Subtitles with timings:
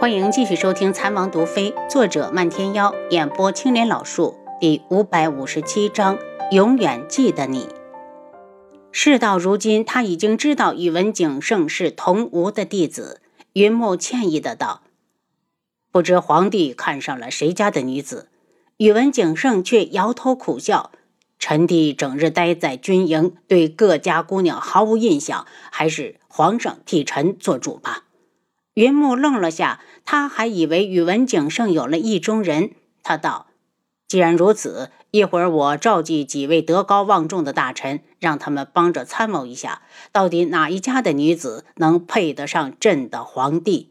[0.00, 6.18] 欢迎继续收听《残王毒妃》，作者漫天妖，演播青莲老树，第五百五十七章：
[6.52, 7.68] 永远记得你。
[8.90, 13.20] 事到如今，他已经知道宇文景盛是童无的弟子。
[13.52, 14.80] 云木歉意的道
[15.92, 18.30] ：“不知皇帝看上了谁家的女子？”
[18.78, 20.92] 宇文景盛却摇头苦笑
[21.38, 28.04] ：“臣弟整日待在军营，对各家姑娘毫无印象，还是皇上替臣做主吧。”
[28.74, 32.70] 云木愣了下，他还以为宇文景盛有了意中人。
[33.02, 33.46] 他道
[34.06, 43.90] ：“既然如此，一会儿我召集几位德高望重的大臣，让他们帮着参谋一下，到底哪一家的女子能配得上朕的皇帝？”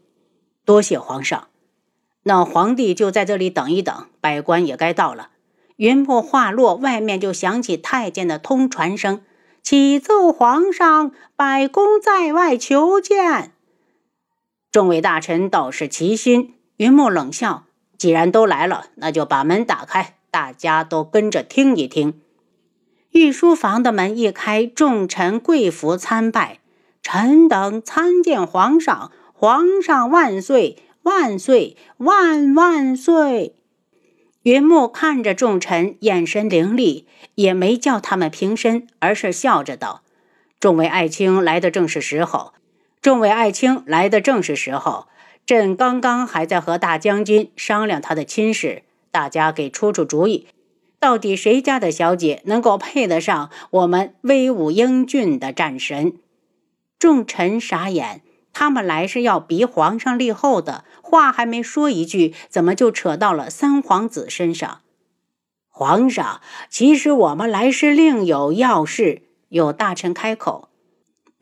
[0.64, 1.48] 多谢皇上。
[2.22, 5.30] 那皇帝就在这里等一等，百官也该到了。
[5.76, 9.22] 云木话落，外面就响起太监的通传声
[9.62, 13.52] ：“启奏皇上，百公在外求见。”
[14.72, 16.54] 众位大臣倒是齐心。
[16.76, 17.64] 云木冷笑
[17.98, 22.20] ：“既然都来了，那就把门打开，大家都跟着听一听。”
[23.12, 26.60] 御书房的门一开，众臣跪伏参拜
[27.02, 33.56] ：“臣等参见皇上，皇上万岁，万岁，万万岁！”
[34.44, 40.02] 云木看着众臣，眼神凌厉，也没叫他们平身，而是笑着道
[40.60, 42.54] ：“众位爱卿来的正是时候。”
[43.02, 45.06] 众位爱卿来的正是时候，
[45.46, 50.48] 朕刚刚还在和大将军商量他的亲事，大家给出出主意，
[50.98, 56.12] 到底谁家的小姐能够配得上我们威武英俊的战神？
[56.98, 58.20] 众臣傻眼，
[58.52, 64.82] 他们来是要逼皇上立后的，话还没说一句，怎么就扯到了三皇子身上？
[65.70, 69.22] 皇上，其实我们来是另有要事。
[69.48, 70.69] 有大臣开口。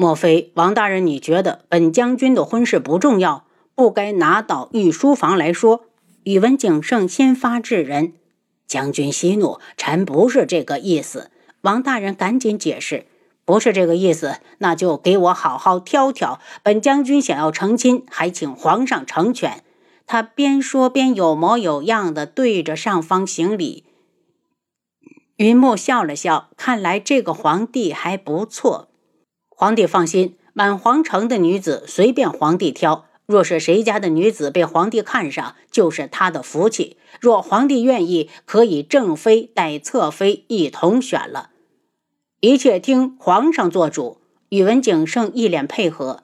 [0.00, 5.86] 莫非王大人，你觉得本将军的婚事不重要，不该拿到御书房来说？
[6.22, 8.12] 宇文景盛先发制人
[8.64, 11.32] ：“将军息怒，臣不是这个意思。”
[11.62, 13.06] 王大人赶紧解释
[13.44, 16.38] ：“不是这个意思，那就给我好好挑挑。
[16.62, 19.64] 本将军想要成亲，还请皇上成全。”
[20.06, 23.82] 他边说边有模有样的对着上方行礼。
[25.38, 28.88] 云木笑了笑，看来这个皇帝还不错。
[29.60, 33.06] 皇帝放心，满皇城的女子随便皇帝挑。
[33.26, 36.96] 若是谁家的女子被皇帝看上，就是他的福气。
[37.20, 41.50] 若皇帝愿意，可以正妃带侧妃一同选了。
[42.38, 44.18] 一切听皇上做主。
[44.50, 46.22] 宇文景胜一脸配合。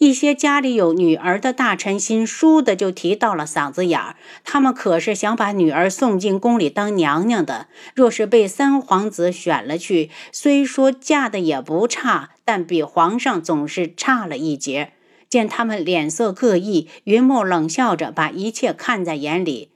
[0.00, 7.68] 一些家里有女儿的大臣心倏地就提到了嗓子眼儿，他们可是想把女儿送进宫里当娘娘的。
[7.94, 14.94] 若是被三皇子选了去，虽说嫁的也不差，但比皇上总是差了一截。
[15.28, 19.70] 见他们脸色各异，云木冷笑着把一切看在眼里。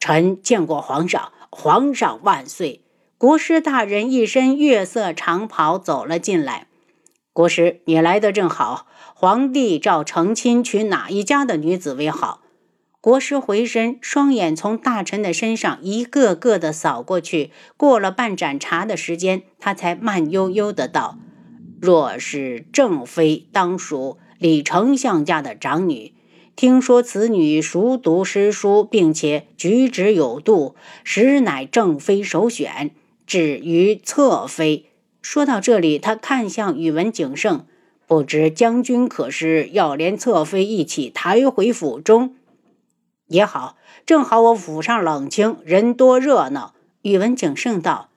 [0.00, 2.80] 臣见过皇上，皇上万岁！
[3.18, 6.68] 国师大人一身月色长袍走了进来。
[7.34, 8.86] 国师，你来的正好。
[9.12, 12.42] 皇帝召成亲，娶哪一家的女子为好？
[13.00, 17.50] 国师回身，双眼从大臣的身上一个个的扫过去。
[17.76, 21.18] 过了半盏茶的时间，他才慢悠悠的道
[21.82, 26.12] ：“若是正妃，当属李丞相家的长女。
[26.54, 32.92] 听说此女熟读诗书，并且举止有度，实乃正妃首选。
[33.26, 34.90] 至于侧妃……”
[35.24, 37.64] 说到这里，他看向宇文景盛，
[38.06, 42.34] 不知将军可是要连侧妃一起抬回府中？
[43.28, 46.74] 也好，正好我府上冷清，人多热闹。
[47.00, 48.10] 宇文景盛道。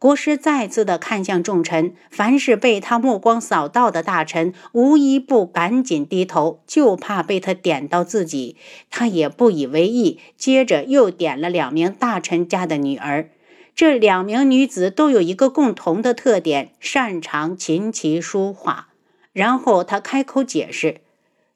[0.00, 8.56] 国师再次的看向众臣，凡是被他目光扫到的大臣，无一不赶紧低头，就怕被他点到自己。
[8.90, 13.30] 他也不以为意，接着又点了两名大臣家的女儿。
[13.78, 18.88] 这两名女子都有一个共同的特点，擅长琴棋书画。
[19.32, 21.00] 然后他开口解释：“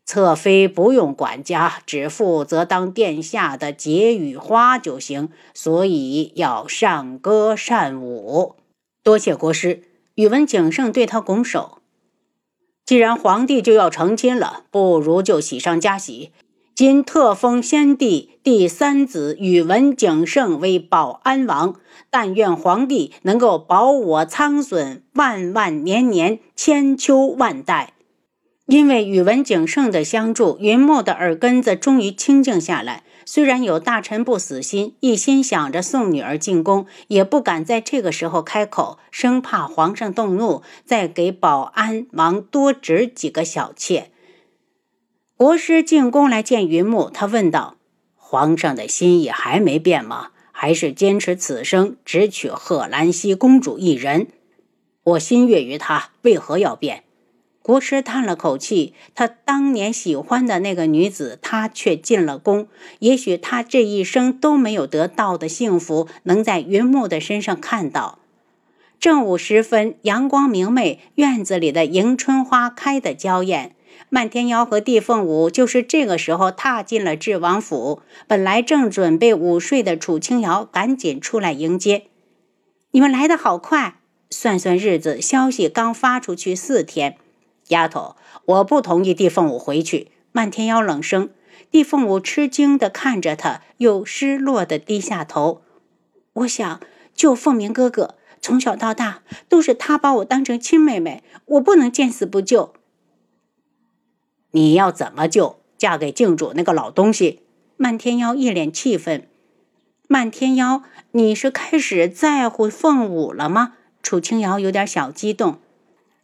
[0.06, 8.54] 侧妃不用管家，只负责当殿下的解语花就行，所以要善歌善舞。”
[9.02, 9.82] 多谢国师。
[10.14, 11.78] 宇文景盛对他拱手
[12.86, 16.30] ：“既然皇帝就要成亲了，不如就喜上加喜。”
[16.84, 21.76] 今特封先帝第三子宇文景盛为保安王，
[22.11, 27.93] 但愿皇帝能够保我苍孙万万年年，千秋万代。
[28.67, 33.05] 因为宇文景盛的相助，云墨的耳根子终于清静下来。
[33.25, 44.11] 虽然有大臣不死心，一心想着送女儿进宫，也不敢在这个时候开口，生怕皇上动怒，再给保安王多指几个小妾。
[45.42, 47.74] 国师进宫来见云木，他问道
[48.14, 50.28] ：“皇上的心意还没变吗？
[50.52, 54.28] 还是坚持此生只娶贺兰溪公主一人？
[55.02, 57.02] 我心悦于她，为何要变？”
[57.60, 62.68] 国师叹了口气，他当年喜欢的那个女子，他却进了宫。
[63.00, 68.20] 也许他这一生都没有得到的幸福，能在云木的身上看到。
[69.00, 73.74] 正午时分，阳光明媚，院子里的迎春花开得娇艳。
[74.08, 78.02] 漫天妖和地凤舞就是这个时候踏进了智王府。
[78.26, 82.06] 本来正准备午睡的楚清瑶赶紧出来迎接
[82.92, 84.00] ：“你们来得好快！
[84.30, 87.16] 算算日子，消息刚发出去四天。”
[87.68, 90.08] 丫头，我不同意地凤舞回去。
[90.32, 91.30] 漫天妖冷声。
[91.70, 95.62] 地凤舞吃惊地看着他，又失落地低下头。
[96.34, 96.80] 我想
[97.14, 102.74] 救凤鸣哥哥，从小到大都是他把我当成亲妹妹，我不能见死不救。
[104.52, 105.58] 你要怎么救？
[105.76, 107.40] 嫁给靖主那个老东西？
[107.76, 109.26] 漫天妖一脸气愤。
[110.08, 113.75] 漫天妖，你是开始在乎凤舞了吗？
[114.02, 115.58] 楚清瑶有点小激动。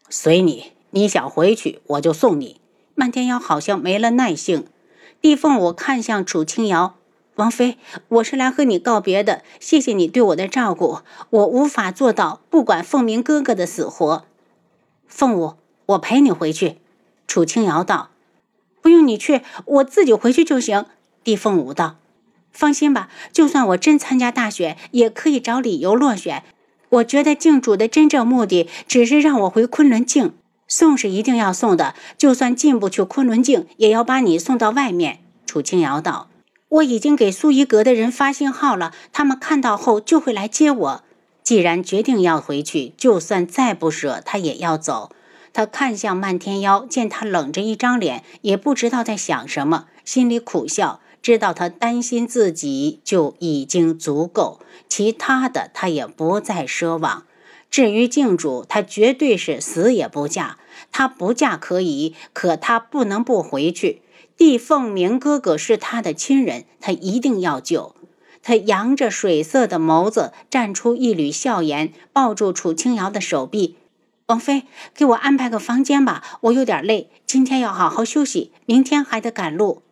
[0.08, 0.72] 随你。
[0.90, 2.62] 你想回去，我就送你。
[2.94, 4.66] 漫天妖好像没了耐性。
[5.20, 6.94] 地凤舞看向楚清瑶，
[7.34, 7.76] 王妃，
[8.08, 9.42] 我是来和你告别的。
[9.60, 14.24] 谢谢你对我的照顾，我无法做到不管凤鸣哥哥的死活。
[15.06, 16.78] 凤舞，我陪你回去。
[17.26, 18.08] 楚清瑶道
[18.88, 20.86] ：“不用你去，我自己回去就行。”
[21.22, 21.96] 地凤舞道
[22.50, 26.42] ：“放心吧，就算我真参加大选，也可以找理由落选。
[26.88, 30.32] 我觉得靖主的真正目的，只是让我回昆仑镜。”
[30.66, 35.18] 送是一定要送的，就算进不去昆仑镜，也要把你送到外面。
[35.44, 36.30] 楚清瑶道
[36.70, 41.04] ：“我已经给苏一阁的人发信号了，他们看到后就会来接我。
[41.42, 45.10] 既然决定要回去，就算再不舍，他也要走。”
[45.52, 57.24] 他看向漫天妖，见他冷着一张脸，也不知道在想什么，心里苦笑，知道他担心自己就已经足够，其他的他也不再奢望。
[57.70, 60.56] 至于靖主，她绝对是死也不嫁。
[60.90, 64.00] 她不嫁可以，可她不能不回去。
[64.38, 67.94] 帝凤鸣哥哥是她的亲人，她一定要救。
[68.42, 73.76] 她扬着水色的眸子，绽出一缕笑颜，抱住楚清瑶的手臂
[74.28, 74.64] ：“王妃，
[74.94, 79.82] 给我安排个房间吧，我有点累，今天要好好休息，明天还得赶路。”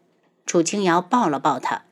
[0.44, 1.85] 楚清瑶抱了抱他：“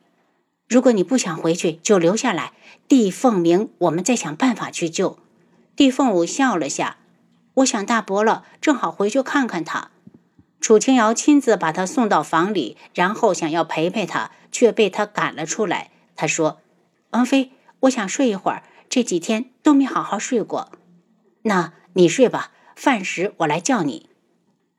[0.68, 2.52] 如果你不想回去，就留下来。
[2.86, 5.18] 帝凤鸣，我们再想办法去救。”
[5.74, 6.98] 帝凤舞笑了下，
[7.54, 9.88] 我想大伯了，正好回去看看他。
[10.60, 15.90] 楚清瑶亲自把他送到房里，然后想要陪陪他，却被他赶了出来。
[16.14, 16.58] 他说
[17.12, 20.70] ：“王妃，我想睡一会儿，这几天都没好好睡过。
[21.44, 24.10] 那你睡吧，饭时我来叫你。”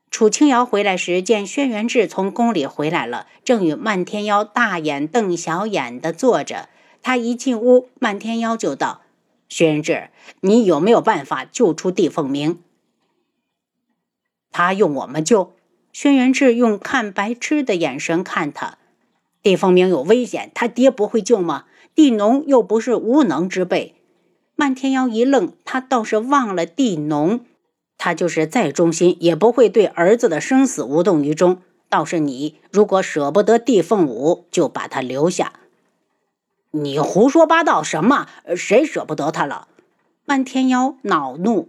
[0.08, 6.70] 楚清瑶回来时，见轩辕志从宫里回来了，正与漫天妖大眼瞪小眼的坐着。
[7.02, 9.02] 他一进屋，漫天妖就道。
[9.48, 10.08] 轩辕志，
[10.40, 12.60] 你有没有办法救出帝凤鸣？
[14.50, 15.54] 他用我们救？
[15.92, 18.78] 轩辕志用看白痴的眼神看他。
[19.42, 21.66] 帝凤鸣有危险，他爹不会救吗？
[21.94, 23.95] 帝农又不是无能之辈。
[24.56, 27.40] 漫天妖一愣，他倒是忘了帝农。
[27.98, 31.62] 他就是再忠心，也不会对儿子的生死无动于衷。
[31.88, 35.52] 倒是你，如果舍不得帝凤舞，就把他留下。
[36.72, 38.26] 你胡说八道什么？
[38.56, 39.68] 谁舍不得他了？
[40.24, 41.68] 漫天妖恼怒。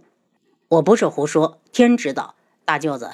[0.68, 2.34] 我不是胡说，天知道。
[2.64, 3.12] 大舅子，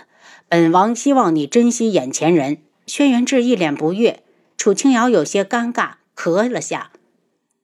[0.48, 2.58] 本王希望你珍惜眼前人。
[2.86, 4.22] 轩辕志一脸不悦。
[4.56, 6.90] 楚清瑶有些尴尬，咳了下。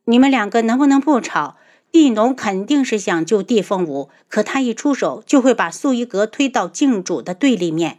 [0.05, 1.57] 你们两个能不能不吵？
[1.93, 7.99] 地农肯定是想救地凤舞，可他一出手就会把素衣阁推到靖主的对立面。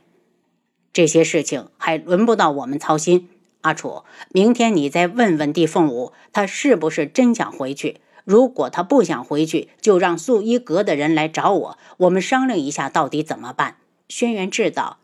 [0.94, 3.30] 这些事情还轮不到我们操心。
[3.62, 8.02] 阿楚，明天你再问问帝凤舞，他是不是真想回去？
[8.24, 13.78] 如果他不想回去，就让素衣阁的人来找我，我们商量一下到底怎么办。
[14.10, 14.98] 轩辕志道：“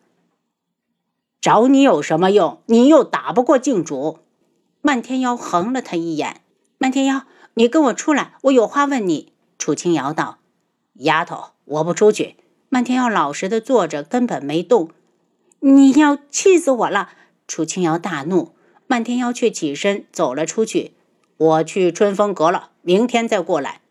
[1.41, 2.62] 找你有什么用？
[2.65, 4.20] 你又打不过靖主。”
[4.82, 6.41] 漫天妖横了他一眼
[6.77, 7.24] ：“漫天妖，
[7.57, 10.37] 你跟我出来，我有话问你。”楚清瑶道
[11.01, 12.35] ：“丫头，我不出去。”
[12.69, 14.91] 漫天妖老实的坐着，根本没动。
[15.61, 17.09] 你要气死我了！
[17.47, 18.53] 楚清瑶大怒，
[18.85, 20.91] 漫天妖却起身走了出去。
[21.37, 23.81] 我去春风阁了，明天再过来。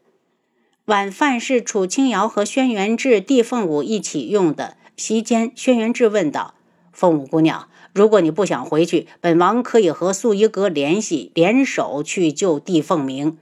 [0.85, 4.77] 晚饭是楚清瑶和轩辕志、帝凤舞一起用的。
[4.97, 6.55] 席间，轩辕志问道
[6.93, 13.39] ：“凤舞姑娘，如果你不想回去，本王可以和素衣阁联系，联手去救帝凤鸣。”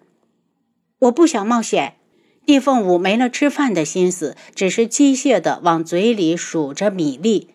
[1.05, 1.97] 我不想冒险。
[2.47, 7.49] 帝凤舞没了吃饭的心思，只是机械地往嘴里数着米粒。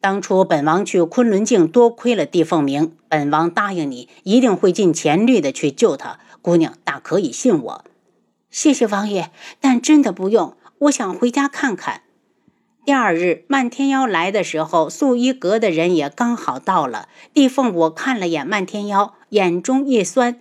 [0.00, 2.96] 当初本王去昆仑镜，多亏了帝凤鸣。
[3.08, 6.18] 本王答应你，一定会尽全力的去救他。
[6.40, 7.84] 姑娘大可以信我。
[8.50, 9.30] 谢谢王爷，
[9.60, 10.56] 但真的不用。
[10.78, 12.02] 我想回家看看。
[12.84, 17.08] 第二日，漫天妖来的时候，素衣阁的人也刚好到了。
[17.32, 20.40] 帝凤舞看了眼漫天妖，眼中一酸。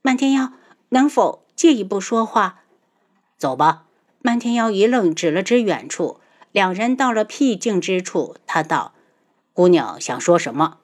[0.00, 0.52] 漫天妖，
[0.88, 2.60] 能否借一步说话？
[3.38, 3.84] 走吧。
[4.22, 6.20] 漫天妖一愣，指了指远处。
[6.50, 8.92] 两人到了僻静之处，他道。
[9.52, 10.78] 姑娘想说什么？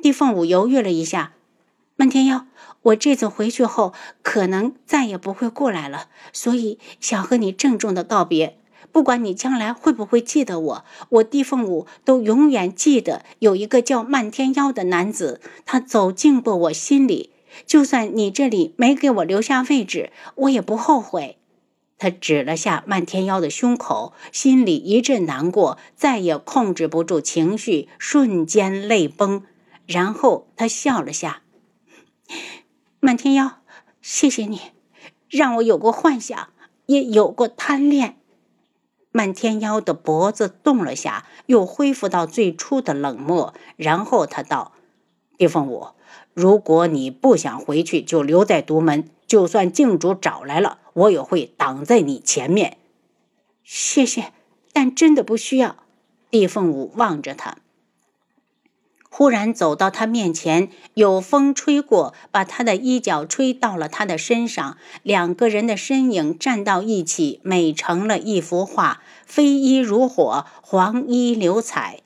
[0.00, 1.32] 帝凤舞犹豫了一下。
[1.96, 2.46] 漫天妖，
[2.82, 8.58] 我这次回去后可能再也不会过来了，所以想和你郑重的告别。
[8.92, 17.32] 不管你将来会不会记得我，我帝凤舞都永远记得有一个叫漫天妖的男子，他走进过我心里。
[17.66, 21.38] 就算你这里没给我留下位置，我也不后悔。
[21.98, 29.42] 他指了下漫天妖的胸口，心里一阵难过，再也控制不住情绪，瞬间泪崩。
[29.84, 31.42] 然后他笑了下
[33.00, 33.62] ：“漫天妖，
[34.00, 34.60] 谢谢你，
[35.28, 36.50] 让我有过幻想，
[36.86, 38.16] 也有过贪恋。”
[39.10, 43.54] 漫天妖的脖子动了下，又恢复到最初的冷漠。
[43.76, 44.72] 然后他道
[45.38, 45.86] ：“帝凤舞，
[46.34, 49.08] 如果你不想回去，就留在独门。
[49.26, 52.76] 就算镜主找来了。”我也会挡在你前面，
[53.62, 54.32] 谢谢，
[54.72, 55.76] 但真的不需要。
[56.28, 57.58] 帝凤舞望着他，
[59.08, 72.00] 忽然走到他面前，有风吹过，把他的衣角吹到了他的身上，两个人的身影站到一起，美成了一幅画，飞衣如火，黄衣流彩。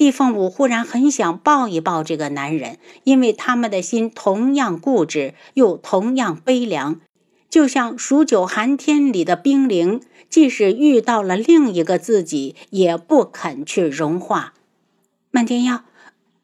[0.00, 7.02] 帝凤舞忽然很想抱一抱这个男人，因为他们的心同样固执，又同样悲凉。
[7.50, 14.54] 就像数九寒天里的冰凌，即使遇到了另一个自己，也不肯去融化。
[15.30, 15.84] 漫天妖，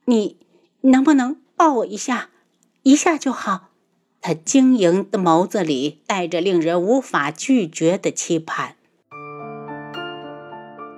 [0.05, 0.37] 你
[0.83, 2.29] 能不能抱我一下？
[2.83, 3.71] 一下就好。
[4.21, 8.76] 他晶莹的眸子里带着令人无法拒绝的期盼。